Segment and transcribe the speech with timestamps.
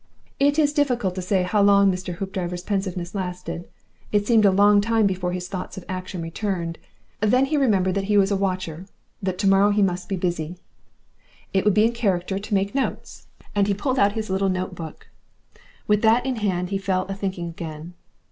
[0.39, 2.15] It is difficult to say how long Mr.
[2.15, 3.67] Hoopdriver's pensiveness lasted.
[4.11, 6.79] It seemed a long time before his thoughts of action returned.
[7.19, 8.87] Then he remembered he was a 'watcher';
[9.21, 10.57] that to morrow he must be busy.
[11.53, 14.73] It would be in character to make notes, and he pulled out his little note
[14.73, 15.07] book.
[15.85, 17.93] With that in hand he fell a thinking again.